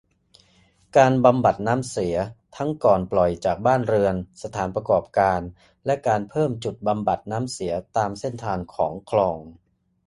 [0.97, 2.15] การบำบัดน้ำเสีย
[2.55, 5.41] ทั้งก่อนปล่อยจากบ้านเรือน สถานประกอบการ
[5.85, 9.37] และ การเพิ่มจุดบำบัดน้ำเสียตามเส้นทางของคลอง